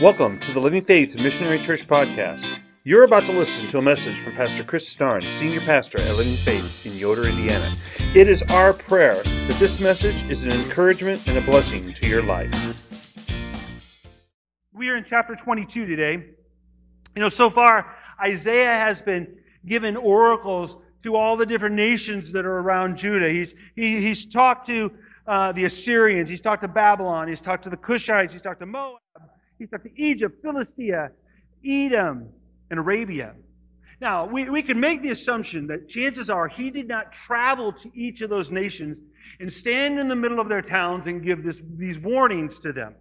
[0.00, 2.46] Welcome to the Living Faith Missionary Church podcast.
[2.84, 6.36] You're about to listen to a message from Pastor Chris Starn, Senior Pastor at Living
[6.36, 7.74] Faith in Yoder, Indiana.
[8.14, 12.22] It is our prayer that this message is an encouragement and a blessing to your
[12.22, 12.50] life.
[14.72, 16.12] We are in chapter 22 today.
[17.14, 17.94] You know, so far,
[18.24, 19.36] Isaiah has been
[19.66, 23.28] given oracles to all the different nations that are around Judah.
[23.28, 24.92] He's, he, he's talked to
[25.26, 28.66] uh, the Assyrians, he's talked to Babylon, he's talked to the Cushites, he's talked to
[28.66, 28.96] Moab,
[29.60, 31.10] he's to Egypt, Philistia,
[31.64, 32.30] Edom,
[32.70, 33.34] and Arabia.
[34.00, 37.90] Now, we, we can make the assumption that chances are he did not travel to
[37.94, 38.98] each of those nations
[39.38, 42.94] and stand in the middle of their towns and give this, these warnings to them.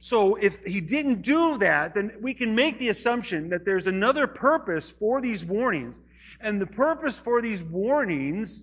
[0.00, 4.26] So if he didn't do that, then we can make the assumption that there's another
[4.26, 5.96] purpose for these warnings.
[6.40, 8.62] And the purpose for these warnings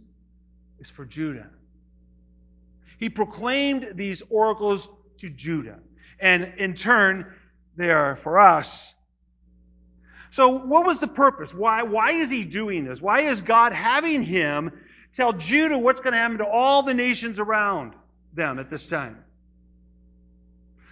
[0.79, 1.47] is for Judah.
[2.99, 4.89] He proclaimed these oracles
[5.19, 5.79] to Judah.
[6.19, 7.33] And in turn,
[7.75, 8.93] they are for us.
[10.31, 11.53] So what was the purpose?
[11.53, 13.01] Why, why is he doing this?
[13.01, 14.71] Why is God having him
[15.15, 17.93] tell Judah what's going to happen to all the nations around
[18.33, 19.17] them at this time?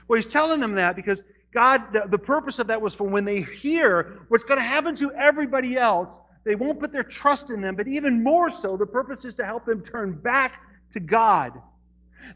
[0.07, 3.25] Well, he's telling them that because God, the, the purpose of that was for when
[3.25, 7.61] they hear what's going to happen to everybody else, they won't put their trust in
[7.61, 11.53] them, but even more so, the purpose is to help them turn back to God.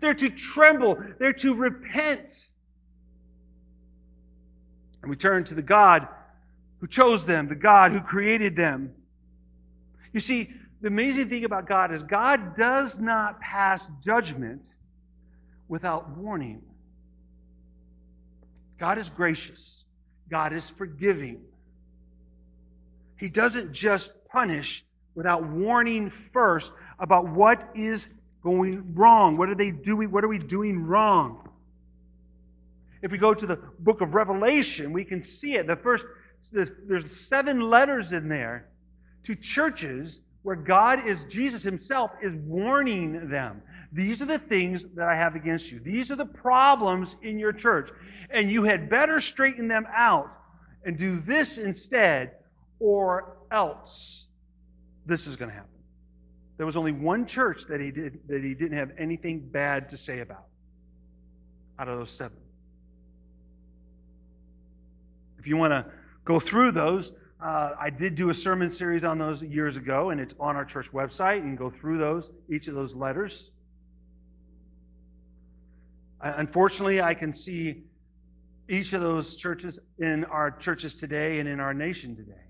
[0.01, 0.97] They're to tremble.
[1.19, 2.47] They're to repent.
[5.01, 6.07] And we turn to the God
[6.79, 8.93] who chose them, the God who created them.
[10.13, 10.49] You see,
[10.81, 14.65] the amazing thing about God is God does not pass judgment
[15.67, 16.61] without warning.
[18.79, 19.83] God is gracious.
[20.29, 21.41] God is forgiving.
[23.17, 28.07] He doesn't just punish without warning first about what is
[28.43, 29.37] going wrong.
[29.37, 30.11] What are they doing?
[30.11, 31.49] What are we doing wrong?
[33.01, 35.67] If we go to the book of Revelation, we can see it.
[35.67, 36.05] The first,
[36.51, 38.67] there's seven letters in there
[39.23, 43.61] to churches where God is, Jesus himself is warning them.
[43.91, 45.79] These are the things that I have against you.
[45.79, 47.89] These are the problems in your church.
[48.29, 50.31] And you had better straighten them out
[50.85, 52.31] and do this instead,
[52.79, 54.27] or else
[55.05, 55.78] this is going to happen.
[56.59, 59.97] There was only one church that he did that he didn't have anything bad to
[59.97, 60.43] say about
[61.79, 62.37] out of those seven.
[65.39, 65.85] If you want to
[66.25, 70.19] go through those, uh, I did do a sermon series on those years ago, and
[70.19, 71.39] it's on our church website.
[71.39, 73.51] Can go through those, each of those letters.
[76.19, 77.83] Unfortunately, I can see
[78.67, 82.48] each of those churches in our churches today and in our nation today.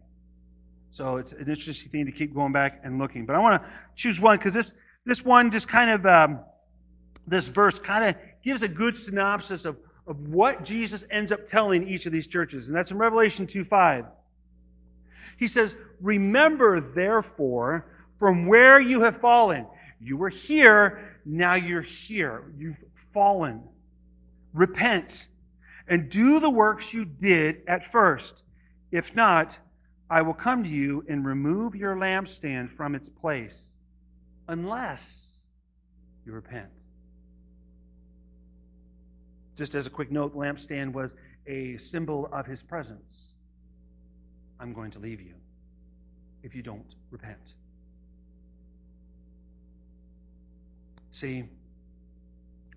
[0.91, 3.25] So it's an interesting thing to keep going back and looking.
[3.25, 4.73] But I want to choose one because this
[5.05, 6.39] this one just kind of um,
[7.27, 11.87] this verse kind of gives a good synopsis of of what Jesus ends up telling
[11.87, 14.05] each of these churches, and that's in Revelation 2:5.
[15.37, 17.85] He says, "Remember therefore
[18.19, 19.65] from where you have fallen.
[20.01, 22.43] You were here, now you're here.
[22.57, 22.77] You've
[23.13, 23.63] fallen.
[24.53, 25.29] Repent
[25.87, 28.43] and do the works you did at first.
[28.91, 29.57] If not,
[30.09, 33.75] I will come to you and remove your lampstand from its place,
[34.47, 35.47] unless
[36.25, 36.71] you repent.
[39.55, 41.13] Just as a quick note, lampstand was
[41.45, 43.35] a symbol of his presence.
[44.59, 45.35] I'm going to leave you
[46.43, 47.53] if you don't repent.
[51.11, 51.43] See,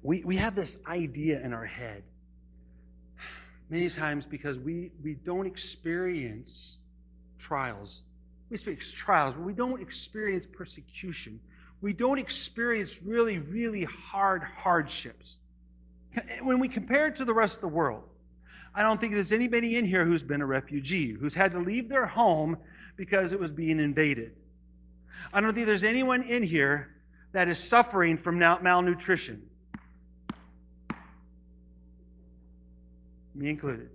[0.03, 2.03] we, we have this idea in our head
[3.71, 6.79] many times because we, we don't experience
[7.43, 8.03] trials.
[8.51, 11.41] We experience trials, but we don't experience persecution.
[11.81, 15.39] We don't experience really, really hard hardships.
[16.43, 18.05] When we compare it to the rest of the world,
[18.75, 21.89] I don't think there's anybody in here who's been a refugee, who's had to leave
[21.89, 22.57] their home
[22.97, 24.33] because it was being invaded.
[25.33, 26.89] I don't think there's anyone in here
[27.33, 29.43] that is suffering from malnutrition.
[33.35, 33.89] Me included.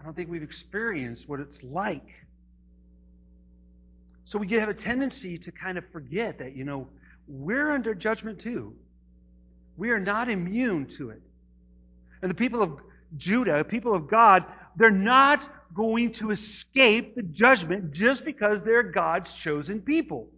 [0.00, 2.08] I don't think we've experienced what it's like.
[4.24, 6.86] So we have a tendency to kind of forget that, you know,
[7.28, 8.74] we're under judgment too.
[9.76, 11.20] We are not immune to it.
[12.22, 12.80] And the people of
[13.16, 14.44] Judah, people of God,
[14.76, 20.28] they're not going to escape the judgment just because they're God's chosen people.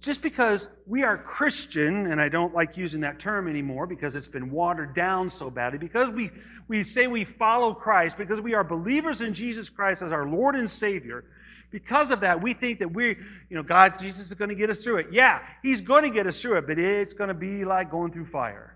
[0.00, 4.28] Just because we are Christian, and I don't like using that term anymore because it's
[4.28, 6.30] been watered down so badly, because we,
[6.68, 10.54] we say we follow Christ, because we are believers in Jesus Christ as our Lord
[10.54, 11.24] and Savior,
[11.70, 13.18] Because of that, we think that we're,
[13.50, 15.08] you know, God, Jesus is going to get us through it.
[15.12, 18.12] Yeah, He's going to get us through it, but it's going to be like going
[18.12, 18.74] through fire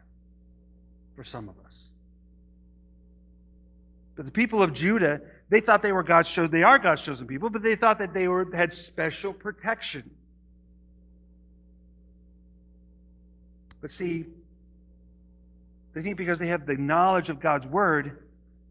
[1.16, 1.88] for some of us.
[4.14, 6.50] But the people of Judah, they thought they were God's chosen.
[6.50, 10.10] They are God's chosen people, but they thought that they were had special protection.
[13.82, 14.24] But see,
[15.92, 18.24] they think because they have the knowledge of God's word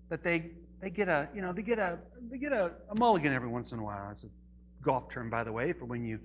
[0.10, 2.00] that they they get a you know they get a
[2.32, 4.10] they get a, a mulligan every once in a while.
[4.12, 4.30] It's a
[4.82, 6.20] golf term, by the way, for when you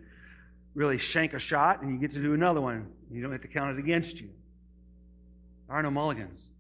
[0.75, 2.87] really shank a shot and you get to do another one.
[3.11, 4.31] You don't have to count it against you.
[5.67, 6.51] There are no mulligans.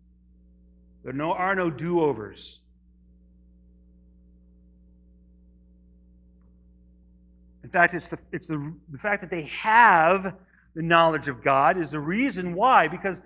[1.05, 2.61] There no, are no do overs.
[7.62, 10.34] In fact, it's, the, it's the, the fact that they have
[10.76, 13.19] the knowledge of God is the reason why, because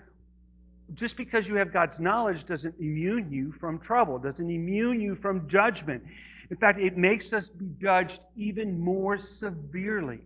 [0.94, 5.48] just because you have God's knowledge doesn't immune you from trouble, doesn't immune you from
[5.48, 6.02] judgment.
[6.48, 10.20] In fact, it makes us be judged even more severely.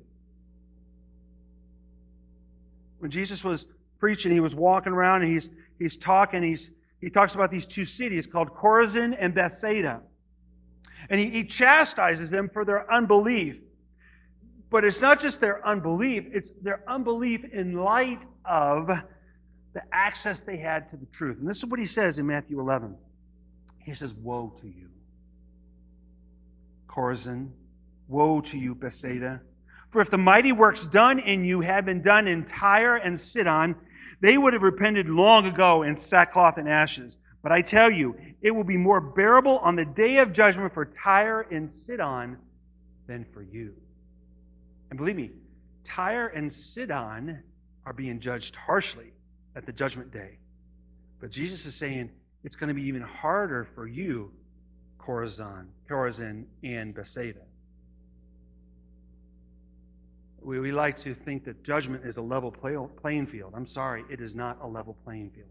[2.99, 3.67] When Jesus was
[3.99, 5.49] preaching, he was walking around and he's,
[5.79, 10.01] he's talking, he's, he talks about these two cities called Chorazin and Bethsaida.
[11.09, 13.57] And he, he chastises them for their unbelief.
[14.75, 20.57] But it's not just their unbelief, it's their unbelief in light of the access they
[20.57, 21.39] had to the truth.
[21.39, 22.97] And this is what he says in Matthew 11.
[23.79, 24.89] He says, Woe to you,
[26.89, 27.51] Chorazin.
[28.09, 29.41] Woe to you, Bethsaida.
[29.93, 33.77] For if the mighty works done in you had been done in Tyre and Sidon,
[34.21, 37.17] they would have repented long ago in sackcloth and ashes.
[37.45, 40.87] But I tell you, it will be more bearable on the day of judgment for
[41.01, 42.39] Tyre and Sidon
[43.07, 43.75] than for you.
[44.91, 45.31] And believe me,
[45.85, 47.43] Tyre and Sidon
[47.85, 49.13] are being judged harshly
[49.57, 50.39] at the judgment day.
[51.21, 52.11] But Jesus is saying
[52.43, 54.33] it's going to be even harder for you,
[54.99, 57.41] Chorazin, Chorazin and Bethsaida.
[60.43, 63.55] We, we like to think that judgment is a level play, playing field.
[63.57, 65.49] I'm sorry, it is not a level playing field.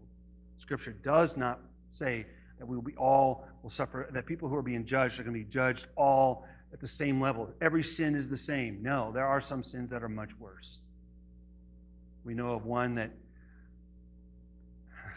[0.58, 1.60] Scripture does not
[1.90, 2.26] say
[2.58, 5.34] that we will be all will suffer, that people who are being judged are going
[5.34, 7.48] to be judged all at the same level.
[7.62, 8.82] Every sin is the same.
[8.82, 10.80] No, there are some sins that are much worse.
[12.24, 13.12] We know of one that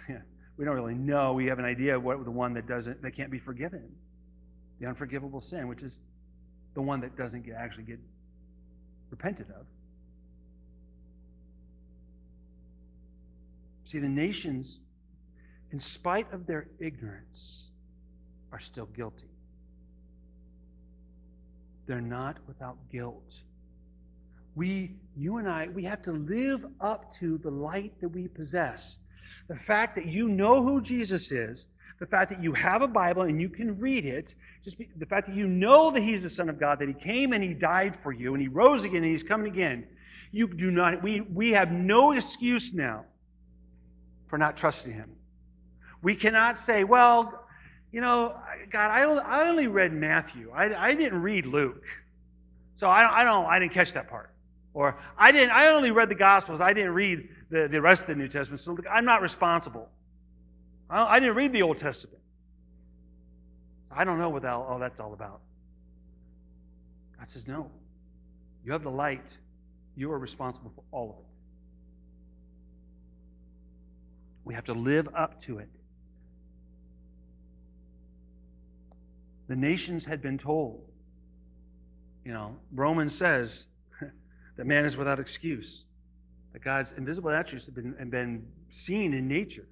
[0.57, 1.33] we don't really know.
[1.33, 3.91] We have an idea of what the one that doesn't that can't be forgiven.
[4.79, 5.99] The unforgivable sin, which is
[6.75, 7.99] the one that doesn't get, actually get
[9.09, 9.65] repented of.
[13.85, 14.79] See, the nations,
[15.71, 17.71] in spite of their ignorance,
[18.51, 19.29] are still guilty.
[21.87, 23.41] They're not without guilt.
[24.55, 28.99] We, you and I, we have to live up to the light that we possess.
[29.47, 31.67] The fact that you know who Jesus is,
[31.99, 35.05] the fact that you have a Bible and you can read it, just be, the
[35.05, 37.53] fact that you know that He's the Son of God, that He came and He
[37.53, 39.87] died for you, and He rose again and He's coming again.
[40.31, 41.01] You do not.
[41.01, 43.05] We we have no excuse now
[44.27, 45.11] for not trusting Him.
[46.01, 47.46] We cannot say, well,
[47.91, 48.35] you know,
[48.71, 50.51] God, I, I only read Matthew.
[50.53, 51.83] I, I didn't read Luke.
[52.75, 54.29] So I, I don't, I didn't catch that part.
[54.73, 56.61] Or I didn't, I only read the Gospels.
[56.61, 58.61] I didn't read the, the rest of the New Testament.
[58.61, 59.89] So I'm not responsible.
[60.89, 62.19] I, I didn't read the Old Testament.
[63.89, 65.39] I don't know what that, all that's all about.
[67.17, 67.71] God says, no.
[68.63, 69.37] You have the light.
[69.95, 71.25] You are responsible for all of it.
[74.45, 75.69] We have to live up to it.
[79.47, 80.83] The nations had been told.
[82.25, 83.65] You know, Romans says
[84.57, 85.85] that man is without excuse,
[86.53, 89.67] that God's invisible attributes have been, have been seen in nature.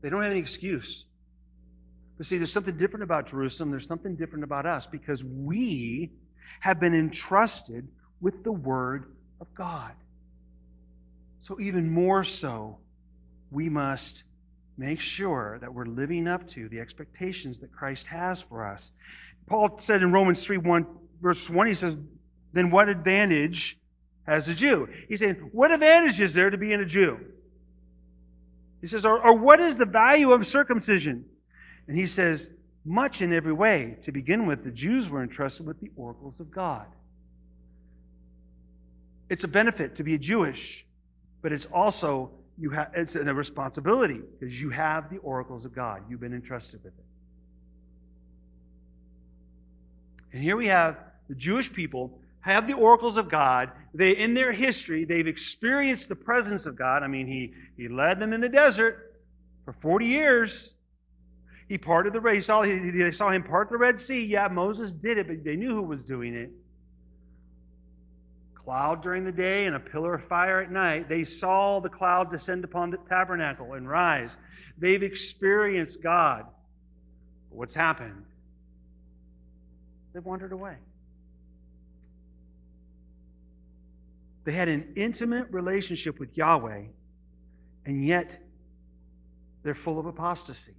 [0.00, 1.04] They don't have any excuse.
[2.16, 3.70] But see, there's something different about Jerusalem.
[3.70, 6.12] There's something different about us because we
[6.60, 7.88] have been entrusted
[8.20, 9.06] with the Word
[9.40, 9.92] of God.
[11.40, 12.78] So, even more so,
[13.50, 14.22] we must
[14.76, 18.90] make sure that we're living up to the expectations that Christ has for us.
[19.46, 20.86] Paul said in Romans 3 1,
[21.20, 21.96] verse 1, he says,
[22.52, 23.78] Then what advantage
[24.26, 24.88] has a Jew?
[25.08, 27.18] He's saying, What advantage is there to being a Jew?
[28.80, 31.24] He says, or, or what is the value of circumcision?
[31.88, 32.50] And he says,
[32.84, 33.96] Much in every way.
[34.02, 36.86] To begin with, the Jews were entrusted with the oracles of God.
[39.30, 40.86] It's a benefit to be a Jewish,
[41.40, 46.02] but it's also you have it's a responsibility because you have the oracles of God.
[46.08, 47.04] You've been entrusted with it.
[50.32, 53.70] And here we have the Jewish people have the oracles of God.
[53.94, 57.02] They in their history, they've experienced the presence of God.
[57.02, 59.14] I mean, he, he led them in the desert
[59.64, 60.74] for 40 years.
[61.68, 62.44] He parted the Red.
[62.44, 64.24] Saw, they saw him part the Red Sea.
[64.24, 66.50] Yeah, Moses did it, but they knew who was doing it.
[68.64, 71.08] Cloud during the day and a pillar of fire at night.
[71.08, 74.36] They saw the cloud descend upon the tabernacle and rise.
[74.78, 76.46] They've experienced God.
[77.50, 78.24] But what's happened?
[80.12, 80.76] They've wandered away.
[84.44, 86.84] They had an intimate relationship with Yahweh,
[87.86, 88.38] and yet
[89.62, 90.74] they're full of apostasy.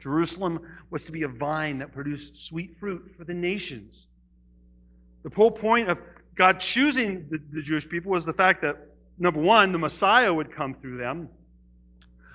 [0.00, 0.60] Jerusalem
[0.90, 4.07] was to be a vine that produced sweet fruit for the nations.
[5.28, 5.98] The whole point of
[6.34, 8.76] God choosing the, the, Jewish people was the fact that,
[9.18, 11.28] number one, the Messiah would come through them,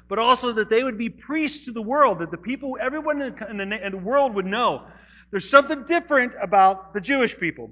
[0.08, 3.36] but also that they would be priests to the world, that the people, everyone in
[3.36, 4.86] the, in the, in the world would know
[5.32, 7.72] there's something different about the Jewish people.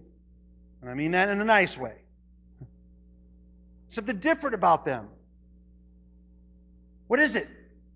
[0.81, 1.93] And I mean that in a nice way.
[3.89, 5.07] Something different about them.
[7.07, 7.47] What is it?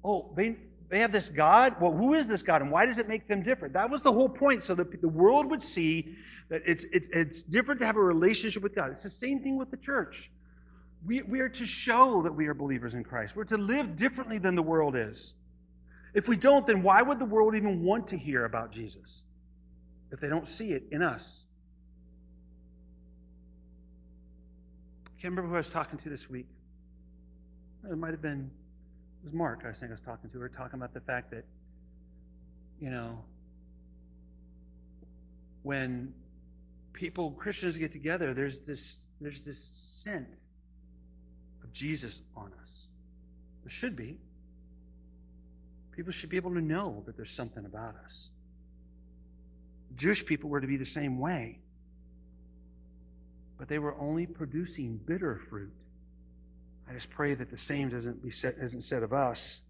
[0.03, 0.57] Oh, they,
[0.89, 1.75] they have this God.
[1.81, 3.73] Well, who is this God and why does it make them different?
[3.73, 6.15] That was the whole point, so that the world would see
[6.49, 8.91] that it's, it's, it's different to have a relationship with God.
[8.91, 10.29] It's the same thing with the church.
[11.05, 13.35] We, we are to show that we are believers in Christ.
[13.35, 15.33] We're to live differently than the world is.
[16.13, 19.23] If we don't, then why would the world even want to hear about Jesus
[20.11, 21.45] if they don't see it in us?
[25.07, 26.47] I can't remember who I was talking to this week.
[27.89, 28.49] It might have been
[29.25, 30.37] was Mark I think I was talking to.
[30.37, 31.43] We were talking about the fact that,
[32.79, 33.19] you know,
[35.63, 36.13] when
[36.93, 40.27] people, Christians get together, there's this there's this scent
[41.63, 42.85] of Jesus on us.
[43.63, 44.17] There should be.
[45.95, 48.29] People should be able to know that there's something about us.
[49.95, 51.57] Jewish people were to be the same way.
[53.57, 55.71] But they were only producing bitter fruit.
[56.89, 59.61] I just pray that the same doesn't be said, isn't said of us.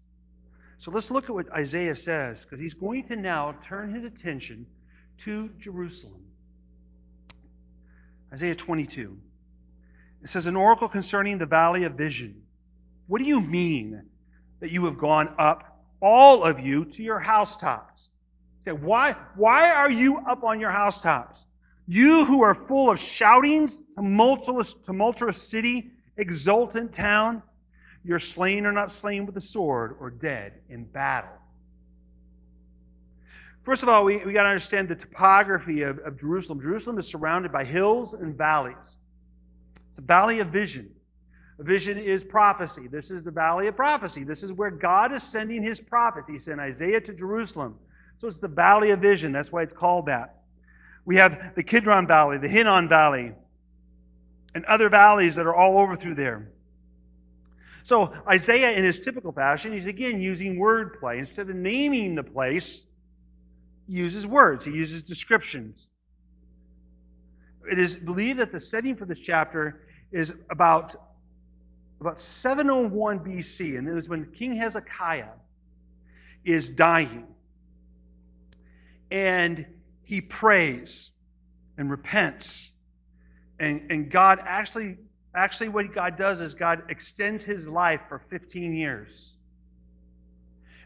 [0.78, 4.66] So let's look at what Isaiah says, because he's going to now turn his attention
[5.24, 6.22] to Jerusalem.
[8.32, 9.16] Isaiah 22.
[10.22, 12.42] It says, An oracle concerning the valley of vision.
[13.06, 14.02] What do you mean
[14.60, 18.10] that you have gone up, all of you, to your housetops?
[18.64, 21.46] Say, why, why are you up on your housetops?
[21.86, 27.42] You who are full of shoutings, tumultuous, tumultuous city, exultant town,
[28.04, 31.30] you're slain or not slain with the sword or dead in battle.
[33.64, 36.60] First of all, we, we got to understand the topography of, of Jerusalem.
[36.60, 38.96] Jerusalem is surrounded by hills and valleys.
[39.90, 40.90] It's a valley of vision.
[41.58, 42.86] Vision is prophecy.
[42.86, 44.24] This is the valley of prophecy.
[44.24, 46.28] This is where God is sending his prophets.
[46.28, 47.76] He sent Isaiah to Jerusalem.
[48.18, 49.32] So it's the valley of vision.
[49.32, 50.36] That's why it's called that.
[51.04, 53.32] We have the Kidron Valley, the Hinnom Valley,
[54.56, 56.48] and other valleys that are all over through there.
[57.82, 61.18] So Isaiah, in his typical fashion, he's again using wordplay.
[61.18, 62.86] Instead of naming the place,
[63.86, 64.64] he uses words.
[64.64, 65.88] He uses descriptions.
[67.70, 70.96] It is believed that the setting for this chapter is about,
[72.00, 75.34] about 701 BC, and it was when King Hezekiah
[76.46, 77.26] is dying.
[79.10, 79.66] And
[80.04, 81.10] he prays
[81.76, 82.72] and repents
[83.58, 84.96] and, and God actually,
[85.34, 89.34] actually what God does is God extends his life for 15 years.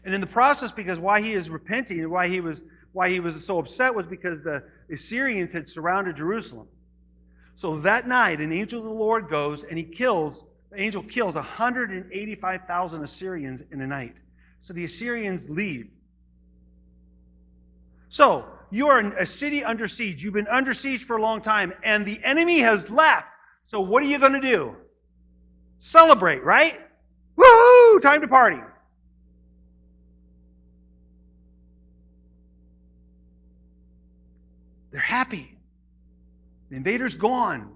[0.03, 2.61] And in the process, because why he is repenting and why he was,
[2.91, 6.67] why he was so upset was because the Assyrians had surrounded Jerusalem.
[7.55, 11.35] So that night, an angel of the Lord goes and he kills, the angel kills
[11.35, 14.15] 185,000 Assyrians in a night.
[14.61, 15.89] So the Assyrians leave.
[18.09, 20.23] So, you are in a city under siege.
[20.23, 23.27] You've been under siege for a long time, and the enemy has left.
[23.67, 24.75] So what are you going to do?
[25.79, 26.79] Celebrate, right?
[27.37, 28.01] Woohoo!
[28.01, 28.61] Time to party.
[34.91, 35.57] They're happy.
[36.69, 37.75] The invader's gone.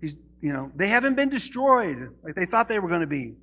[0.00, 3.34] He's, you know, they haven't been destroyed like they thought they were going to be.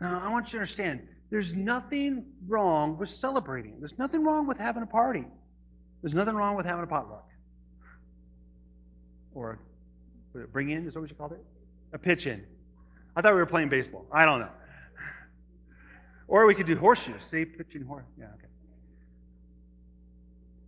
[0.00, 3.76] Now, I want you to understand there's nothing wrong with celebrating.
[3.78, 5.24] There's nothing wrong with having a party.
[6.02, 7.26] There's nothing wrong with having a potluck.
[9.34, 9.58] Or
[10.52, 11.42] bring in, is that what you called it?
[11.94, 12.44] A pitch in.
[13.16, 14.04] I thought we were playing baseball.
[14.12, 14.50] I don't know.
[16.28, 17.24] Or we could do horseshoes.
[17.24, 18.04] See, pitching horse.
[18.18, 18.48] Yeah, okay.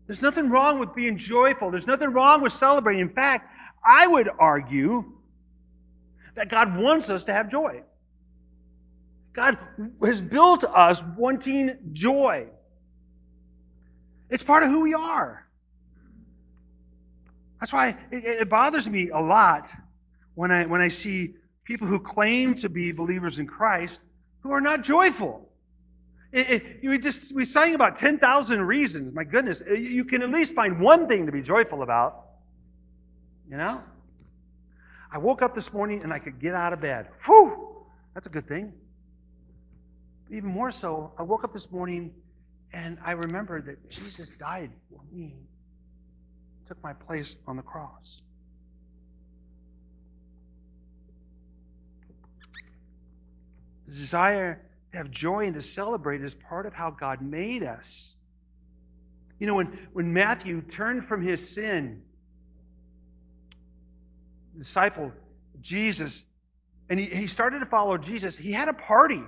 [0.07, 1.71] There's nothing wrong with being joyful.
[1.73, 3.03] There's nothing wrong with celebrating.
[3.03, 3.51] In fact,
[3.87, 5.13] I would argue
[6.37, 7.83] that God wants us to have joy.
[9.35, 9.59] God
[10.03, 12.47] has built us wanting joy.
[14.31, 15.45] It's part of who we are.
[17.61, 19.73] That's why it, it, bothers me a lot
[20.35, 24.01] when I, when I see people who claim to be believers in Christ
[24.41, 25.49] who are not joyful.
[26.33, 29.15] It, it, we just we sang about ten thousand reasons.
[29.15, 32.27] My goodness, you can at least find one thing to be joyful about.
[33.49, 33.83] You know,
[35.13, 37.09] I woke up this morning and I could get out of bed.
[37.25, 38.73] Whew, that's a good thing.
[40.35, 42.13] Even more so, I woke up this morning
[42.73, 45.37] and I remembered that Jesus died for me,
[46.67, 48.17] took my place on the cross.
[53.87, 54.61] The desire
[54.91, 58.17] to have joy and to celebrate is part of how God made us.
[59.39, 62.03] You know, when, when Matthew turned from his sin,
[64.59, 65.13] disciple
[65.61, 66.25] Jesus,
[66.91, 69.23] and he, he started to follow Jesus, he had a party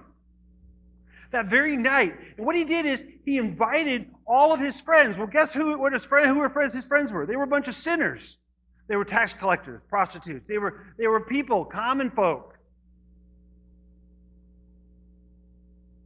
[1.36, 2.14] that very night.
[2.36, 5.18] And what he did is he invited all of his friends.
[5.18, 7.26] Well, guess who what his friend who were friends his friends were?
[7.26, 8.38] They were a bunch of sinners.
[8.88, 10.46] They were tax collectors, prostitutes.
[10.48, 12.54] They were they were people, common folk.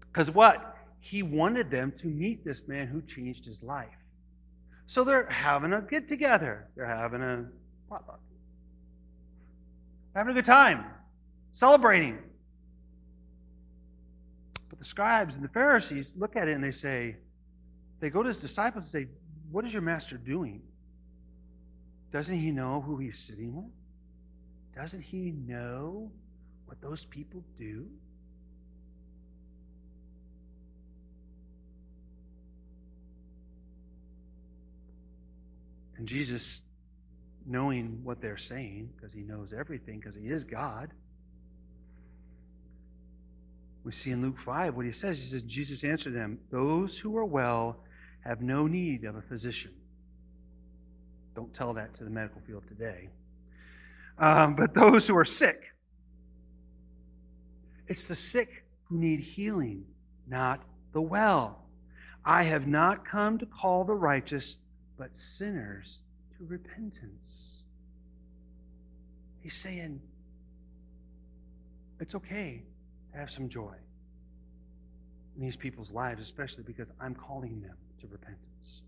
[0.01, 0.77] Because what?
[0.99, 3.89] He wanted them to meet this man who changed his life.
[4.87, 6.69] So they're having a get together.
[6.75, 7.45] They're having a
[7.89, 8.21] potluck.
[10.17, 10.85] Having a good time.
[11.53, 12.19] Celebrating.
[14.81, 17.17] The scribes and the Pharisees look at it and they say,
[18.01, 19.11] they go to his disciples and say,
[19.53, 20.63] What is your master doing?
[22.13, 23.71] Doesn't he know who he's sitting with?
[24.75, 26.11] Doesn't he know
[26.65, 27.87] what those people do?
[35.99, 36.63] And Jesus,
[37.47, 40.91] knowing what they're saying, because he knows everything, because he is God,
[43.85, 45.19] we see in Luke 5 what he says.
[45.19, 47.79] He says, Jesus answered them, Those who are well
[48.21, 49.73] have no need of a physician.
[51.35, 53.09] Don't tell that to the medical field today.
[54.19, 55.63] Um, but those who are sick.
[57.89, 59.85] It's the sick who need healing,
[60.29, 61.65] not the well.
[62.25, 64.59] I have not come to call the righteous,
[64.99, 66.03] but sinners
[66.37, 67.65] to repentance.
[69.43, 70.01] He's saying
[71.99, 72.63] it's okay
[73.15, 73.75] have some joy
[75.37, 78.83] in these people's lives, especially because I'm calling them to repentance.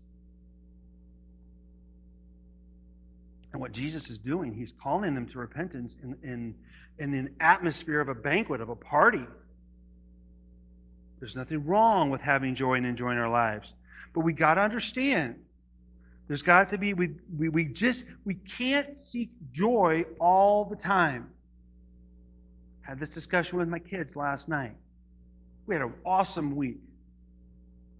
[3.51, 6.55] And what Jesus is doing, he's calling them to repentance in, in,
[6.97, 9.25] in an atmosphere of a banquet, of a party.
[11.19, 13.73] There's nothing wrong with having joy and enjoying our lives.
[14.13, 15.35] But we got to understand
[16.27, 21.29] there's got to be, we, we, we just, we can't seek joy all the time.
[22.83, 24.75] Had this discussion with my kids last night.
[25.65, 26.79] We had an awesome week.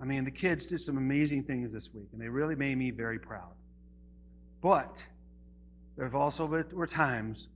[0.02, 2.92] I mean, the kids did some amazing things this week, and they really made me
[2.92, 3.54] very proud.
[4.62, 5.04] But
[5.96, 7.48] there have also been, were times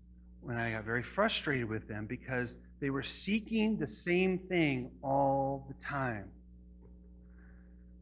[0.42, 5.66] when I got very frustrated with them because they were seeking the same thing all
[5.68, 6.30] the time.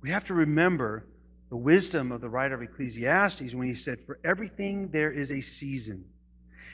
[0.01, 1.07] We have to remember
[1.49, 5.41] the wisdom of the writer of Ecclesiastes when he said, For everything there is a
[5.41, 6.05] season,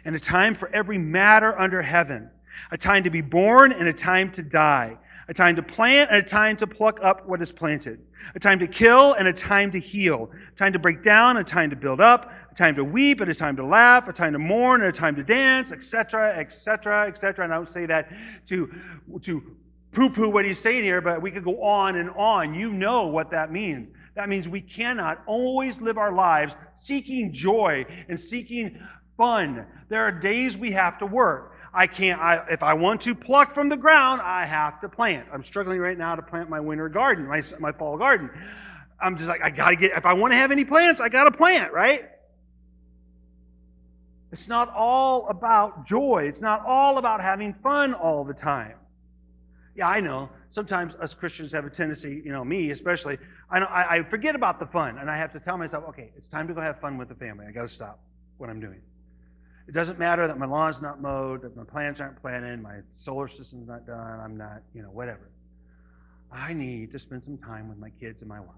[0.03, 2.29] and a time for every matter under heaven,
[2.71, 6.19] a time to be born and a time to die, a time to plant and
[6.19, 7.99] a time to pluck up what is planted,
[8.35, 11.47] a time to kill and a time to heal, a time to break down and
[11.47, 14.13] a time to build up, a time to weep and a time to laugh, a
[14.13, 17.45] time to mourn and a time to dance, etc., etc., etc.
[17.45, 18.09] And I don't say that
[18.47, 18.73] to,
[19.21, 19.43] to
[19.91, 22.53] poo poo what he's saying here, but we could go on and on.
[22.53, 23.89] You know what that means.
[24.15, 28.77] That means we cannot always live our lives seeking joy and seeking
[29.17, 29.65] fun.
[29.89, 31.50] There are days we have to work.
[31.73, 35.27] I can't, I, if I want to pluck from the ground, I have to plant.
[35.33, 38.29] I'm struggling right now to plant my winter garden, my, my fall garden.
[38.99, 41.31] I'm just like, I gotta get, if I want to have any plants, I gotta
[41.31, 42.09] plant, right?
[44.31, 46.25] It's not all about joy.
[46.27, 48.75] It's not all about having fun all the time.
[49.75, 50.29] Yeah, I know.
[50.51, 53.17] Sometimes us Christians have a tendency, you know, me especially,
[53.49, 56.11] I, know, I, I forget about the fun, and I have to tell myself, okay,
[56.17, 57.45] it's time to go have fun with the family.
[57.47, 57.99] I got to stop
[58.37, 58.81] what I'm doing.
[59.67, 63.27] It doesn't matter that my lawn's not mowed, that my plants aren't planted, my solar
[63.27, 65.29] system's not done, I'm not, you know, whatever.
[66.31, 68.55] I need to spend some time with my kids and my wife.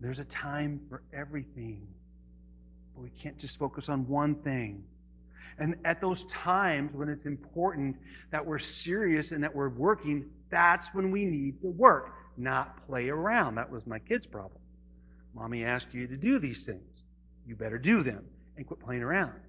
[0.00, 1.86] There's a time for everything,
[2.94, 4.84] but we can't just focus on one thing.
[5.58, 7.96] And at those times when it's important
[8.30, 13.08] that we're serious and that we're working, that's when we need to work, not play
[13.08, 13.56] around.
[13.56, 14.60] That was my kid's problem.
[15.34, 17.02] Mommy asked you to do these things.
[17.46, 18.24] You better do them
[18.56, 19.40] and quit playing around.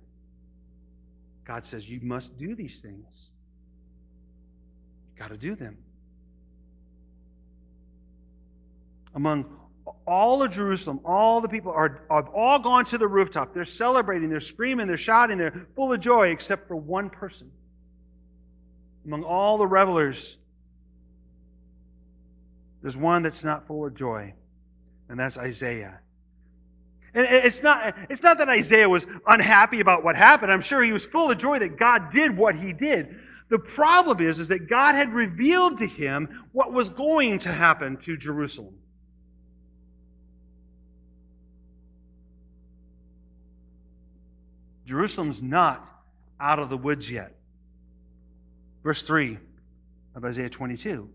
[1.45, 3.31] God says you must do these things.
[5.13, 5.77] You got to do them.
[9.15, 9.45] Among
[10.05, 13.53] all of Jerusalem, all the people are, have all gone to the rooftop.
[13.53, 17.51] They're celebrating, they're screaming, they're shouting, they're full of joy, except for one person.
[19.05, 20.37] Among all the revelers,
[22.81, 24.33] there's one that's not full of joy,
[25.09, 25.99] and that's Isaiah.
[27.13, 30.51] And it's not, it's not that Isaiah was unhappy about what happened.
[30.51, 33.15] I'm sure he was full of joy that God did what he did.
[33.49, 37.97] The problem is, is that God had revealed to him what was going to happen
[38.05, 38.75] to Jerusalem.
[44.85, 45.87] Jerusalem's not
[46.39, 47.35] out of the woods yet.
[48.83, 49.39] Verse 3
[50.15, 51.09] of Isaiah 22.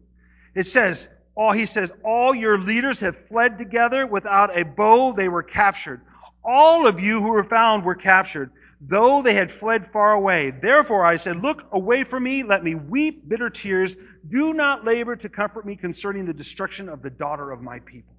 [0.55, 5.29] It says, all he says, all your leaders have fled together without a bow, they
[5.29, 6.01] were captured.
[6.45, 10.51] All of you who were found were captured, though they had fled far away.
[10.51, 13.97] Therefore I said, Look away from me, let me weep bitter tears.
[14.29, 18.15] Do not labor to comfort me concerning the destruction of the daughter of my people.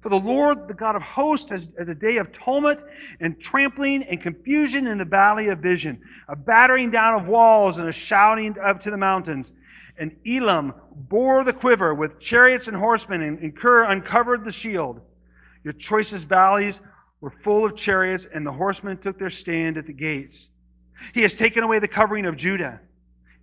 [0.00, 2.80] For the Lord, the God of hosts, has a day of tumult
[3.20, 7.88] and trampling and confusion in the valley of vision, a battering down of walls and
[7.88, 9.52] a shouting up to the mountains.
[9.98, 15.00] And Elam bore the quiver with chariots and horsemen, and Kir uncovered the shield.
[15.64, 16.80] Your choicest valleys
[17.20, 20.48] were full of chariots, and the horsemen took their stand at the gates.
[21.14, 22.80] He has taken away the covering of Judah.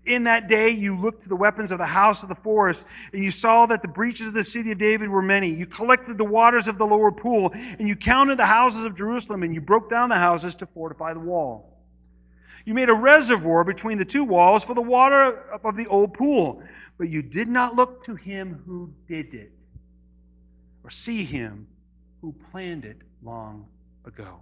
[0.05, 3.23] In that day you looked to the weapons of the house of the forest, and
[3.23, 5.49] you saw that the breaches of the city of David were many.
[5.49, 9.43] You collected the waters of the lower pool, and you counted the houses of Jerusalem,
[9.43, 11.72] and you broke down the houses to fortify the wall.
[12.65, 16.63] You made a reservoir between the two walls for the water of the old pool,
[16.97, 19.51] but you did not look to him who did it,
[20.83, 21.67] or see him
[22.21, 23.65] who planned it long
[24.05, 24.39] ago.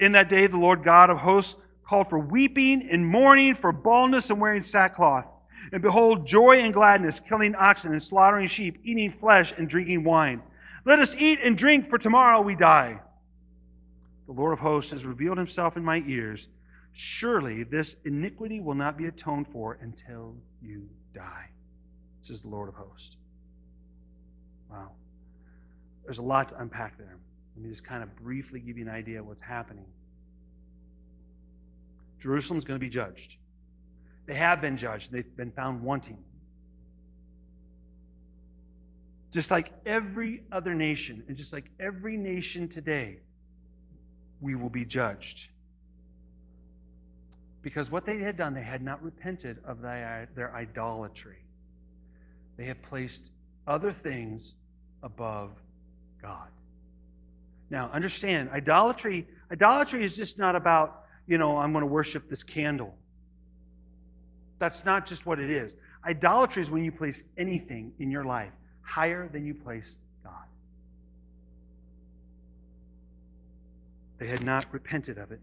[0.00, 4.30] In that day, the Lord God of hosts called for weeping and mourning, for baldness
[4.30, 5.26] and wearing sackcloth.
[5.72, 10.42] And behold, joy and gladness, killing oxen and slaughtering sheep, eating flesh and drinking wine.
[10.84, 12.98] Let us eat and drink, for tomorrow we die.
[14.26, 16.48] The Lord of hosts has revealed himself in my ears.
[16.92, 21.48] Surely this iniquity will not be atoned for until you die,
[22.22, 23.16] says the Lord of hosts.
[24.70, 24.90] Wow.
[26.04, 27.16] There's a lot to unpack there.
[27.56, 29.86] Let me just kind of briefly give you an idea of what's happening.
[32.20, 33.36] Jerusalem's going to be judged.
[34.26, 35.10] They have been judged.
[35.10, 36.18] They've been found wanting.
[39.32, 43.18] Just like every other nation, and just like every nation today,
[44.40, 45.48] we will be judged.
[47.62, 51.38] Because what they had done, they had not repented of their, idolatry.
[52.56, 53.30] They had placed
[53.66, 54.54] other things
[55.02, 55.50] above
[56.22, 56.48] God.
[57.68, 62.42] Now, understand, idolatry, idolatry is just not about you know, I'm going to worship this
[62.42, 62.92] candle.
[64.58, 65.72] That's not just what it is.
[66.04, 68.50] Idolatry is when you place anything in your life
[68.82, 70.32] higher than you place God.
[74.18, 75.38] They had not repented of it.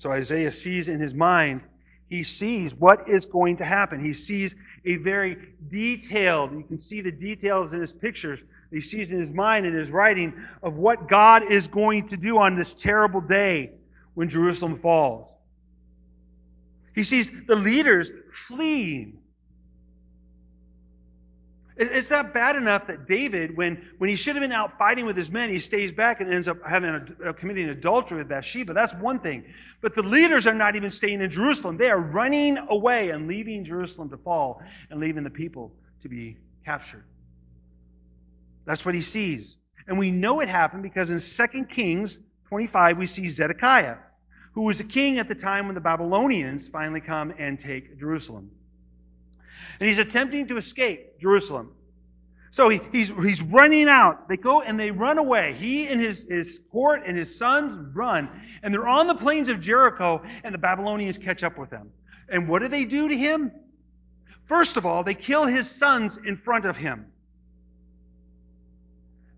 [0.00, 1.60] So Isaiah sees in his mind,
[2.08, 4.02] he sees what is going to happen.
[4.02, 4.54] He sees
[4.86, 5.36] a very
[5.70, 9.76] detailed, you can see the details in his pictures, he sees in his mind and
[9.76, 10.32] his writing
[10.62, 13.72] of what God is going to do on this terrible day
[14.14, 15.30] when Jerusalem falls.
[16.94, 18.10] He sees the leaders
[18.48, 19.18] fleeing.
[21.82, 25.16] It's not bad enough that David, when, when he should have been out fighting with
[25.16, 28.74] his men, he stays back and ends up having a, uh, committing adultery with Bathsheba.
[28.74, 29.44] That's one thing.
[29.80, 31.78] But the leaders are not even staying in Jerusalem.
[31.78, 36.36] They are running away and leaving Jerusalem to fall and leaving the people to be
[36.66, 37.04] captured.
[38.66, 39.56] That's what he sees.
[39.88, 43.96] And we know it happened because in 2 Kings 25, we see Zedekiah,
[44.52, 48.50] who was a king at the time when the Babylonians finally come and take Jerusalem.
[49.80, 51.72] And he's attempting to escape Jerusalem.
[52.52, 54.28] So he, he's, he's running out.
[54.28, 55.56] They go and they run away.
[55.58, 58.28] He and his, his court and his sons run.
[58.62, 61.90] And they're on the plains of Jericho, and the Babylonians catch up with them.
[62.28, 63.52] And what do they do to him?
[64.46, 67.06] First of all, they kill his sons in front of him.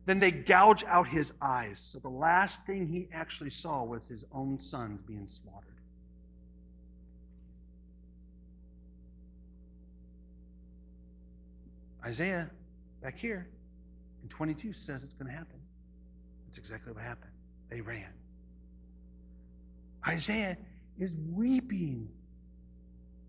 [0.07, 1.79] Then they gouge out his eyes.
[1.79, 5.72] So the last thing he actually saw was his own sons being slaughtered.
[12.05, 12.51] Isaiah,
[13.03, 13.49] back here,
[14.23, 15.59] in 22, says it's going to happen.
[16.47, 17.31] That's exactly what happened.
[17.71, 18.09] They ran.
[20.07, 20.57] Isaiah
[20.99, 22.09] is weeping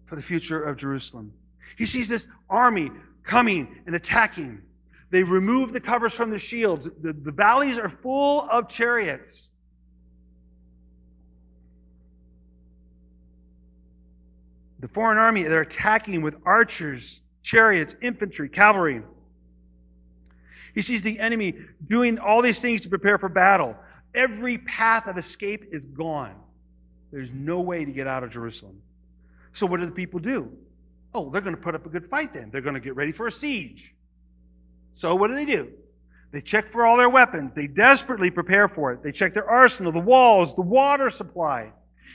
[0.06, 1.34] for the future of Jerusalem.
[1.78, 2.92] He sees this army
[3.24, 4.62] coming and attacking.
[5.10, 6.88] They remove the covers from the shields.
[7.02, 9.50] The, the valleys are full of chariots.
[14.80, 19.04] The foreign army, they're attacking with archers, chariots, infantry, cavalry.
[20.74, 21.54] He sees the enemy
[21.88, 23.76] doing all these things to prepare for battle.
[24.16, 26.36] Every path of escape is gone.
[27.12, 28.82] There's no way to get out of Jerusalem.
[29.54, 30.50] So what do the people do?
[31.14, 32.50] Oh, they're going to put up a good fight then.
[32.52, 33.94] They're going to get ready for a siege.
[34.96, 35.70] So what do they do?
[36.32, 37.52] They check for all their weapons.
[37.56, 39.04] They desperately prepare for it.
[39.04, 41.72] They check their arsenal, the walls, the water supply.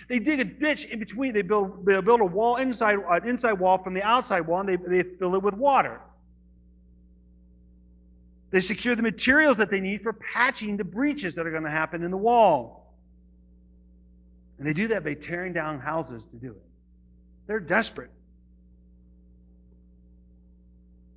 [0.09, 1.35] They dig a ditch in between.
[1.35, 4.69] They build, they build a wall inside, an inside wall from the outside wall, and
[4.69, 6.01] they, they fill it with water.
[8.51, 11.71] They secure the materials that they need for patching the breaches that are going to
[11.71, 12.95] happen in the wall.
[14.59, 16.63] And they do that by tearing down houses to do it.
[17.47, 18.11] They're desperate.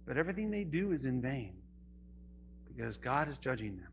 [0.05, 1.53] But everything they do is in vain
[2.67, 3.87] because God is judging them.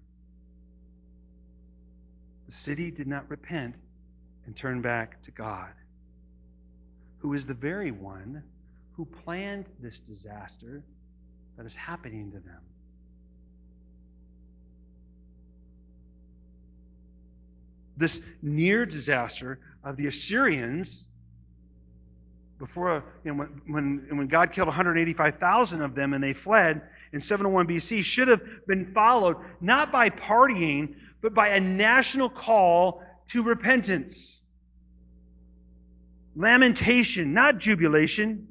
[2.46, 3.76] The city did not repent
[4.48, 5.68] and turn back to God,
[7.18, 8.42] who is the very one
[8.96, 10.82] who planned this disaster
[11.58, 12.62] that is happening to them.
[17.98, 21.08] This near disaster of the Assyrians
[22.58, 26.80] before you know, when, when, when God killed 185,000 of them and they fled
[27.12, 33.02] in 701 BC should have been followed not by partying, but by a national call
[33.28, 34.42] to repentance.
[36.36, 38.46] Lamentation, not jubilation.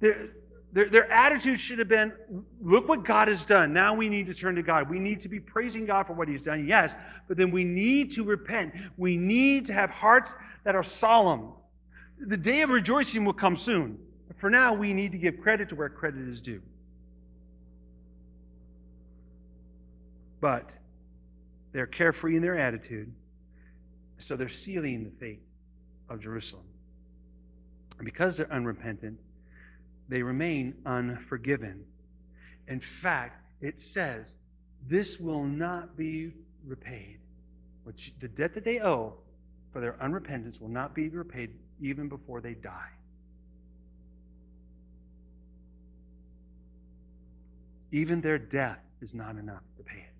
[0.00, 0.28] Their,
[0.72, 2.12] their, their attitude should have been
[2.60, 3.72] look what God has done.
[3.72, 4.90] Now we need to turn to God.
[4.90, 6.94] We need to be praising God for what He's done, yes,
[7.28, 8.74] but then we need to repent.
[8.96, 10.32] We need to have hearts
[10.64, 11.52] that are solemn.
[12.18, 13.98] The day of rejoicing will come soon.
[14.28, 16.62] But for now, we need to give credit to where credit is due.
[20.40, 20.70] But
[21.74, 23.12] they're carefree in their attitude,
[24.18, 25.42] so they're sealing the fate
[26.08, 26.64] of Jerusalem.
[27.98, 29.18] And because they're unrepentant,
[30.08, 31.84] they remain unforgiven.
[32.68, 34.36] In fact, it says,
[34.86, 36.32] this will not be
[36.64, 37.18] repaid.
[37.82, 39.14] Which the debt that they owe
[39.72, 42.92] for their unrepentance will not be repaid even before they die.
[47.90, 50.13] Even their death is not enough to pay it.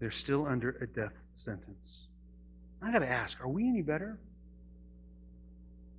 [0.00, 2.06] They're still under a death sentence.
[2.80, 4.18] I got to ask, are we any better?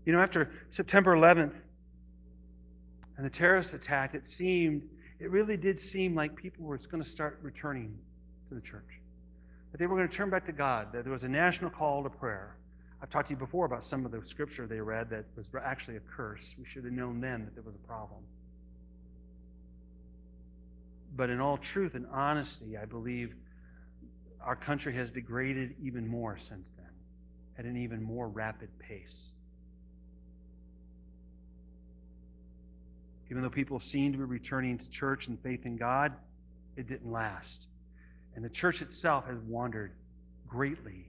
[0.06, 1.54] You know, after September 11th
[3.18, 4.84] and the terrorist attack, it seemed,
[5.20, 7.98] it really did seem like people were going to start returning
[8.48, 9.00] to the church
[9.72, 12.04] that they were going to turn back to God, that there was a national call
[12.04, 12.56] to prayer.
[13.02, 15.98] I've talked to you before about some of the scripture they read that was actually
[15.98, 16.56] a curse.
[16.58, 18.22] We should have known then that there was a problem.
[21.16, 23.36] But in all truth and honesty, I believe
[24.42, 26.90] our country has degraded even more since then,
[27.58, 29.34] at an even more rapid pace.
[33.30, 36.14] Even though people seem to be returning to church and faith in God,
[36.78, 37.68] it didn't last.
[38.36, 39.92] And the church itself has wandered
[40.48, 41.06] greatly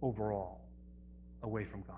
[0.00, 0.60] overall
[1.42, 1.96] away from God.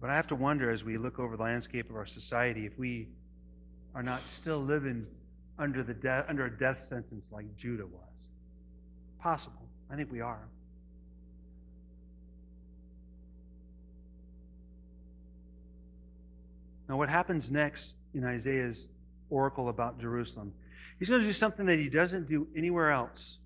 [0.00, 2.76] But I have to wonder as we look over the landscape of our society if
[2.78, 3.08] we
[3.94, 5.06] are not still living
[5.58, 8.28] under, the de- under a death sentence like Judah was.
[9.20, 9.62] Possible.
[9.90, 10.48] I think we are.
[16.88, 18.88] Now, what happens next in Isaiah's
[19.30, 20.52] oracle about Jerusalem.
[20.98, 23.38] He's going to do something that he doesn't do anywhere else.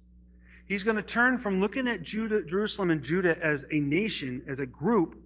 [0.66, 4.60] He's going to turn from looking at Judah, Jerusalem and Judah as a nation, as
[4.60, 5.16] a group,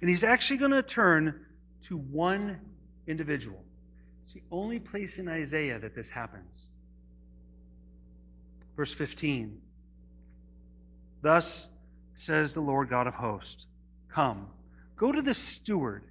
[0.00, 1.46] and he's actually going to turn
[1.84, 2.58] to one
[3.06, 3.64] individual.
[4.28, 6.68] It's the only place in Isaiah that this happens.
[8.76, 9.58] Verse 15.
[11.22, 11.70] Thus
[12.14, 13.64] says the Lord God of hosts
[14.12, 14.48] Come,
[14.98, 16.04] go to the steward,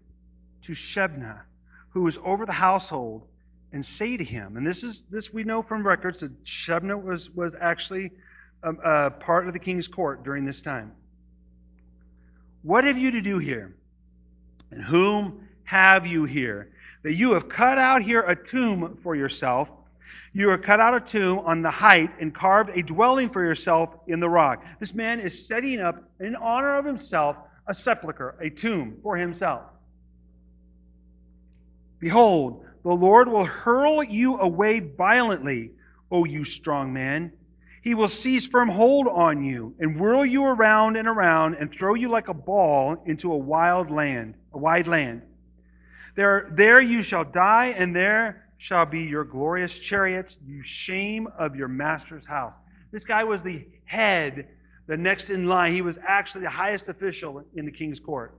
[0.64, 1.42] to Shebna,
[1.90, 3.28] who is over the household
[3.72, 7.30] and say to him, and this is this we know from records that Shebna was
[7.30, 8.10] was actually
[8.64, 10.92] a, um, a part of the king's court during this time.
[12.64, 13.76] What have you to do here?
[14.72, 16.72] And whom have you here?
[17.08, 19.70] That you have cut out here a tomb for yourself.
[20.34, 23.92] You have cut out a tomb on the height and carved a dwelling for yourself
[24.08, 24.62] in the rock.
[24.82, 29.62] This man is setting up, in honor of himself, a sepulchre, a tomb for himself.
[32.00, 35.72] Behold, the Lord will hurl you away violently,
[36.12, 37.32] O you strong man.
[37.84, 41.94] He will seize firm hold on you and whirl you around and around and throw
[41.94, 45.22] you like a ball into a wild land, a wide land.
[46.18, 51.56] There, there you shall die, and there shall be your glorious chariot, you shame of
[51.56, 52.56] your master's house.
[52.92, 54.48] This guy was the head
[54.88, 55.74] the next in line.
[55.74, 58.34] He was actually the highest official in the king's court.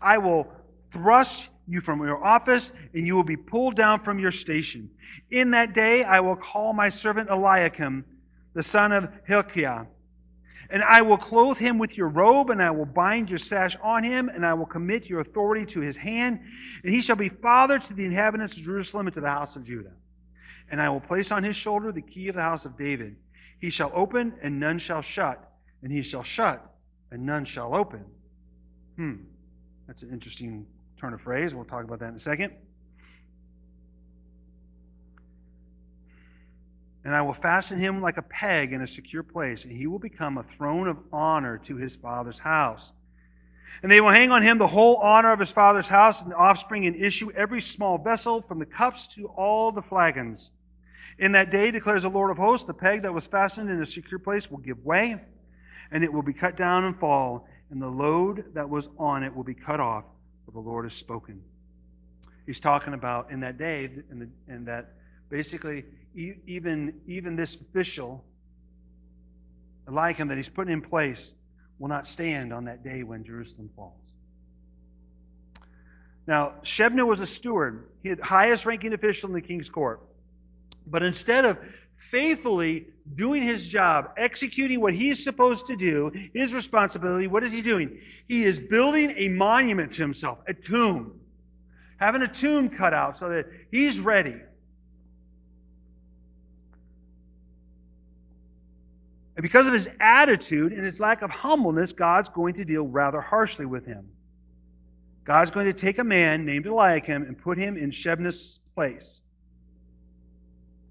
[0.00, 0.48] I will
[0.90, 4.88] thrust you from your office, and you will be pulled down from your station.
[5.30, 8.06] In that day I will call my servant Eliakim,
[8.54, 9.84] the son of Hilkiah,
[10.70, 14.04] and I will clothe him with your robe, and I will bind your sash on
[14.04, 16.40] him, and I will commit your authority to his hand,
[16.84, 19.64] and he shall be father to the inhabitants of Jerusalem and to the house of
[19.64, 19.92] Judah.
[20.70, 23.16] And I will place on his shoulder the key of the house of David.
[23.60, 25.42] He shall open, and none shall shut,
[25.82, 26.64] and he shall shut,
[27.10, 28.04] and none shall open.
[28.96, 29.14] Hmm,
[29.86, 30.66] that's an interesting
[31.00, 31.54] turn of phrase.
[31.54, 32.52] We'll talk about that in a second.
[37.04, 39.98] And I will fasten him like a peg in a secure place, and he will
[39.98, 42.92] become a throne of honor to his father's house.
[43.82, 46.36] And they will hang on him the whole honor of his father's house and the
[46.36, 50.50] offspring and issue every small vessel from the cups to all the flagons.
[51.18, 53.86] In that day, declares the Lord of hosts, the peg that was fastened in a
[53.86, 55.16] secure place will give way,
[55.90, 59.34] and it will be cut down and fall, and the load that was on it
[59.34, 60.04] will be cut off,
[60.44, 61.42] for the Lord has spoken.
[62.46, 64.94] He's talking about in that day, and, the, and that
[65.30, 68.24] basically even, even this official,
[69.86, 71.34] like him that he's putting in place,
[71.78, 73.94] will not stand on that day when Jerusalem falls.
[76.26, 77.88] Now, Shebna was a steward.
[78.02, 80.00] He had highest ranking official in the king's court.
[80.86, 81.58] But instead of
[82.10, 87.62] faithfully doing his job, executing what he's supposed to do, his responsibility, what is he
[87.62, 87.98] doing?
[88.26, 91.18] He is building a monument to himself, a tomb.
[91.98, 94.36] Having a tomb cut out so that he's ready.
[99.38, 103.20] And because of his attitude and his lack of humbleness, God's going to deal rather
[103.20, 104.08] harshly with him.
[105.24, 109.20] God's going to take a man named Eliakim and put him in Shebna's place.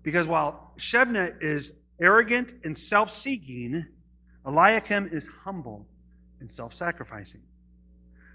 [0.02, 3.86] Because while Shebna is arrogant and self seeking,
[4.46, 5.86] Eliakim is humble
[6.40, 7.42] and self sacrificing.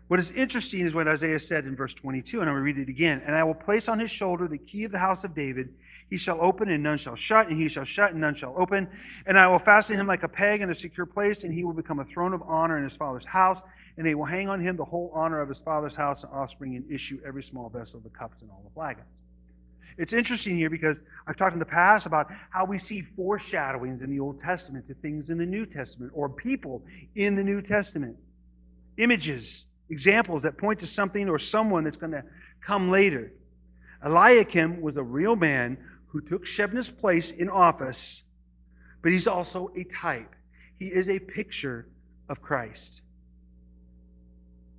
[0.08, 2.88] What is interesting is what Isaiah said in verse 22, and I'm going to read
[2.88, 3.22] it again.
[3.26, 5.70] And I will place on his shoulder the key of the house of David.
[6.10, 8.88] He shall open, and none shall shut, and he shall shut, and none shall open.
[9.26, 11.72] And I will fasten him like a peg in a secure place, and he will
[11.72, 13.60] become a throne of honor in his father's house.
[13.96, 16.76] And they will hang on him the whole honor of his father's house and offspring,
[16.76, 19.06] and issue every small vessel of the cups and all the flagons.
[19.98, 24.10] It's interesting here because I've talked in the past about how we see foreshadowings in
[24.10, 26.82] the Old Testament to things in the New Testament or people
[27.14, 28.16] in the New Testament.
[28.96, 32.24] Images, examples that point to something or someone that's going to
[32.60, 33.32] come later.
[34.04, 35.76] Eliakim was a real man
[36.08, 38.22] who took Shebna's place in office,
[39.02, 40.34] but he's also a type.
[40.78, 41.86] He is a picture
[42.28, 43.02] of Christ.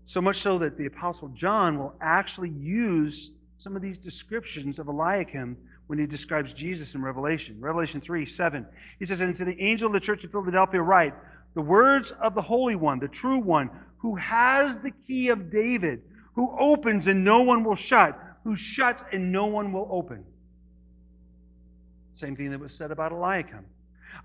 [0.06, 4.88] So much so that the Apostle John will actually use some of these descriptions of
[4.88, 7.58] Eliakim when he describes Jesus in Revelation.
[7.62, 8.66] Revelation 3 7.
[9.00, 11.14] He says, And to the angel of the church of Philadelphia, write,
[11.56, 16.02] The words of the Holy One, the true One, who has the key of David,
[16.36, 20.26] who opens and no one will shut, who shuts and no one will open.
[22.14, 23.66] Same thing that was said about Eliakim.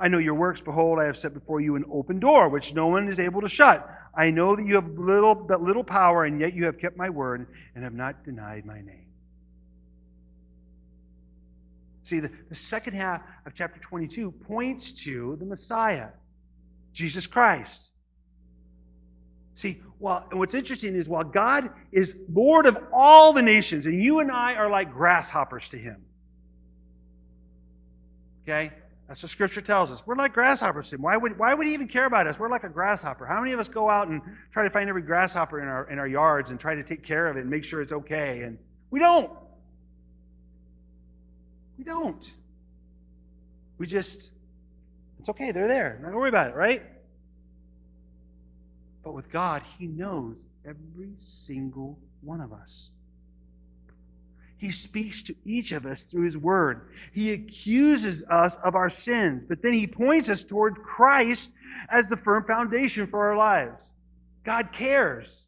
[0.01, 0.61] I know your works.
[0.61, 3.49] Behold, I have set before you an open door, which no one is able to
[3.49, 3.89] shut.
[4.15, 7.09] I know that you have little, but little power, and yet you have kept my
[7.09, 9.07] word and have not denied my name.
[12.05, 16.09] See, the, the second half of chapter 22 points to the Messiah,
[16.99, 17.93] Jesus Christ.
[19.55, 24.19] See, well, what's interesting is while God is Lord of all the nations, and you
[24.19, 26.03] and I are like grasshoppers to Him.
[28.43, 28.73] Okay?
[29.07, 30.05] That's what Scripture tells us.
[30.05, 31.03] We're like grasshoppers to Him.
[31.03, 32.37] Why would, why would He even care about us?
[32.37, 33.27] We're like a grasshopper.
[33.27, 34.21] How many of us go out and
[34.53, 37.29] try to find every grasshopper in our, in our yards and try to take care
[37.29, 38.43] of it and make sure it's okay?
[38.43, 38.59] And
[38.91, 39.31] we don't.
[41.79, 42.29] We don't.
[43.79, 44.31] We just,
[45.29, 45.99] it's okay, they're there.
[46.03, 46.83] Not worry about it, right?
[49.05, 52.91] But with God, He knows every single one of us.
[54.57, 56.89] He speaks to each of us through His Word.
[57.13, 61.53] He accuses us of our sins, but then He points us toward Christ
[61.91, 63.83] as the firm foundation for our lives.
[64.45, 65.45] God cares.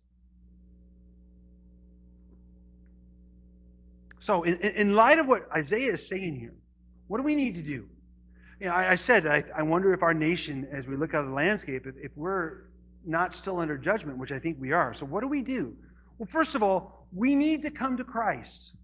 [4.20, 6.54] So, in, in light of what Isaiah is saying here,
[7.08, 7.86] what do we need to do?
[8.60, 11.24] You know, I, I said, I, I, wonder if our nation, as we look out
[11.24, 12.64] the landscape, if, if we're
[13.06, 14.94] not still under judgment, which I think we are.
[14.94, 15.74] So, what do we do?
[16.18, 18.76] Well, first of all, we need to come to Christ.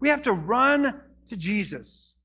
[0.00, 2.16] We have to run to Jesus.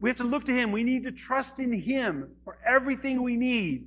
[0.00, 0.72] We have to look to Him.
[0.72, 3.86] We need to trust in Him for everything we need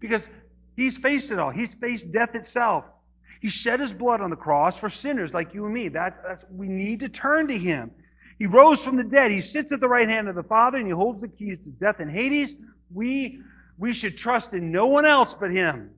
[0.00, 0.28] because
[0.76, 1.50] He's faced it all.
[1.50, 2.84] He's faced death itself.
[3.40, 5.88] He shed his blood on the cross for sinners like you and me.
[5.88, 7.90] That, that's, we need to turn to him.
[8.38, 9.30] He rose from the dead.
[9.30, 11.70] He sits at the right hand of the Father and he holds the keys to
[11.70, 12.56] death and Hades.
[12.92, 13.40] We
[13.78, 15.90] We should trust in no one else but Him.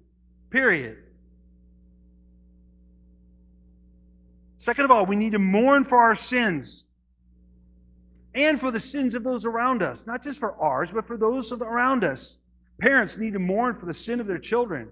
[0.51, 0.99] Period.
[4.59, 6.85] Second of all, we need to mourn for our sins
[8.35, 10.07] and for the sins of those around us.
[10.07, 12.39] Not just for ours, but for those around us.
[12.81, 14.89] Parents need to mourn for the sin of their children.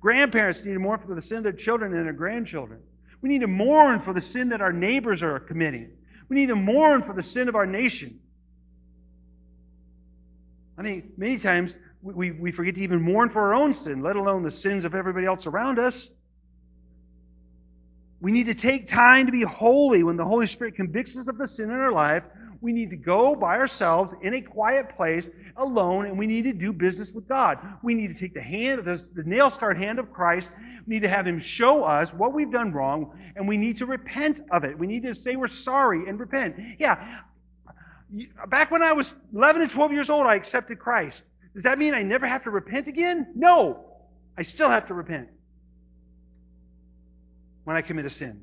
[0.00, 2.80] Grandparents need to mourn for the sin of their children and their grandchildren.
[3.22, 5.90] We need to mourn for the sin that our neighbors are committing.
[6.34, 8.18] We need to mourn for the sin of our nation.
[10.76, 14.16] I mean, many times we, we forget to even mourn for our own sin, let
[14.16, 16.10] alone the sins of everybody else around us.
[18.20, 21.38] We need to take time to be holy when the Holy Spirit convicts us of
[21.38, 22.24] the sin in our life.
[22.64, 26.54] We need to go by ourselves in a quiet place alone, and we need to
[26.54, 27.58] do business with God.
[27.82, 30.50] We need to take the hand, the, nail scarred hand of Christ.
[30.86, 33.86] We need to have Him show us what we've done wrong, and we need to
[33.86, 34.78] repent of it.
[34.78, 36.56] We need to say we're sorry and repent.
[36.78, 37.20] Yeah,
[38.48, 41.22] back when I was 11 and 12 years old, I accepted Christ.
[41.52, 43.26] Does that mean I never have to repent again?
[43.34, 43.84] No.
[44.38, 45.28] I still have to repent
[47.64, 48.40] when I commit a sin.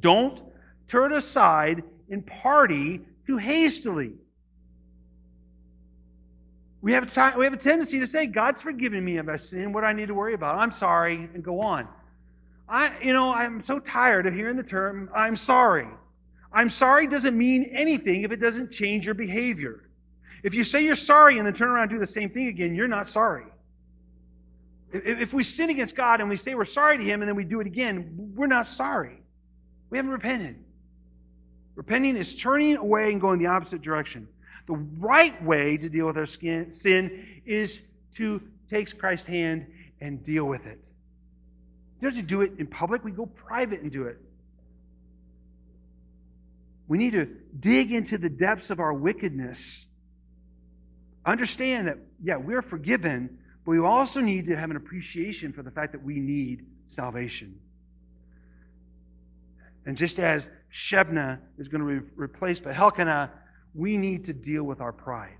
[0.00, 0.40] Don't
[0.88, 4.12] turn aside and party too hastily.
[6.82, 9.72] We have, a we have a tendency to say, God's forgiven me of my sin.
[9.72, 10.56] What do I need to worry about?
[10.56, 11.86] I'm sorry, and go on.
[12.68, 15.88] I, you know, I'm so tired of hearing the term, I'm sorry.
[16.52, 19.90] I'm sorry doesn't mean anything if it doesn't change your behavior.
[20.42, 22.74] If you say you're sorry and then turn around and do the same thing again,
[22.74, 23.44] you're not sorry.
[24.92, 27.44] If we sin against God and we say we're sorry to Him and then we
[27.44, 29.20] do it again, we're not sorry.
[29.90, 30.56] We haven't repented.
[31.80, 34.28] Repenting is turning away and going the opposite direction.
[34.66, 37.82] The right way to deal with our sin is
[38.16, 39.66] to take Christ's hand
[39.98, 40.78] and deal with it.
[41.98, 44.18] You don't have to do it in public, we go private and do it.
[46.86, 47.24] We need to
[47.58, 49.86] dig into the depths of our wickedness.
[51.24, 55.70] Understand that, yeah, we're forgiven, but we also need to have an appreciation for the
[55.70, 57.58] fact that we need salvation.
[59.86, 63.30] And just as Shebna is going to be replaced by Helkanah,
[63.74, 65.36] we need to deal with our pride.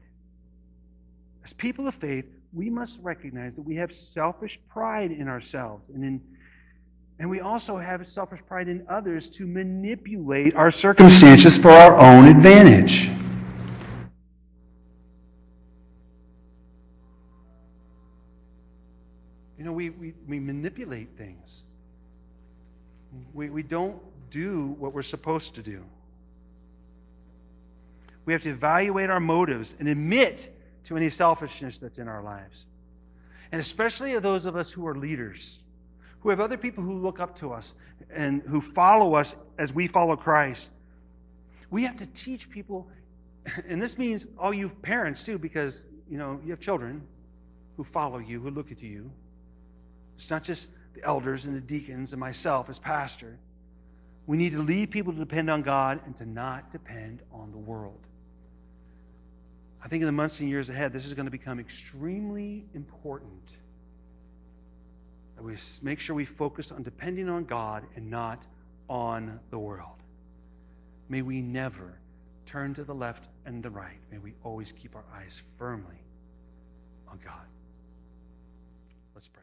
[1.45, 6.05] As people of faith, we must recognize that we have selfish pride in ourselves and
[6.05, 6.21] in
[7.21, 12.27] and we also have selfish pride in others to manipulate our circumstances for our own
[12.27, 13.11] advantage.
[19.59, 21.65] You know, we, we, we manipulate things.
[23.35, 24.01] We, we don't
[24.31, 25.83] do what we're supposed to do.
[28.25, 30.51] We have to evaluate our motives and admit
[30.85, 32.65] to any selfishness that's in our lives.
[33.53, 35.61] And especially those of us who are leaders,
[36.21, 37.75] who have other people who look up to us
[38.15, 40.71] and who follow us as we follow Christ.
[41.71, 42.89] We have to teach people,
[43.69, 47.03] and this means all you parents too, because you know you have children
[47.77, 49.11] who follow you, who look at you.
[50.19, 53.39] It's not just the elders and the deacons and myself as pastor.
[54.31, 57.59] We need to lead people to depend on God and to not depend on the
[57.59, 57.99] world.
[59.83, 63.43] I think in the months and years ahead, this is going to become extremely important.
[65.35, 68.47] That we make sure we focus on depending on God and not
[68.89, 69.97] on the world.
[71.09, 71.99] May we never
[72.47, 73.99] turn to the left and the right.
[74.13, 76.05] May we always keep our eyes firmly
[77.11, 77.49] on God.
[79.13, 79.43] Let's pray.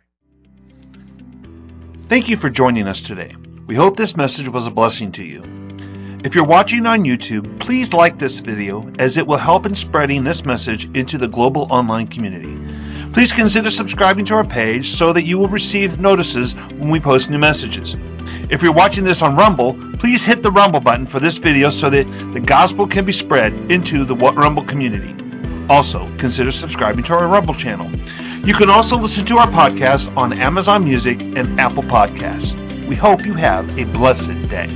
[2.07, 3.35] Thank you for joining us today.
[3.67, 5.43] We hope this message was a blessing to you.
[6.23, 10.23] If you're watching on YouTube, please like this video as it will help in spreading
[10.23, 12.57] this message into the global online community.
[13.11, 17.29] Please consider subscribing to our page so that you will receive notices when we post
[17.29, 17.97] new messages.
[18.49, 21.89] If you're watching this on Rumble, please hit the Rumble button for this video so
[21.89, 25.13] that the gospel can be spread into the What Rumble community.
[25.69, 27.91] Also, consider subscribing to our Rumble channel.
[28.47, 32.66] You can also listen to our podcast on Amazon Music and Apple Podcasts.
[32.87, 34.69] We hope you have a blessed day.